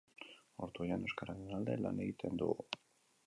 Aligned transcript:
Ortuellan, 0.67 1.03
euskararen 1.09 1.53
alde 1.59 1.77
lan 1.83 2.01
egiten 2.07 2.43
dugu 2.43 2.69